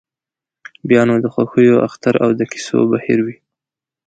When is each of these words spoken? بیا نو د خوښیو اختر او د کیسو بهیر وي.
بیا 0.89 1.01
نو 1.07 1.15
د 1.23 1.25
خوښیو 1.33 1.83
اختر 1.87 2.15
او 2.23 2.29
د 2.39 2.41
کیسو 2.51 2.77
بهیر 2.91 3.19
وي. 3.25 3.35